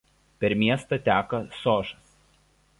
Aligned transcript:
Per 0.43 0.49
miestą 0.61 0.99
teka 1.09 1.43
Sožas. 1.61 2.13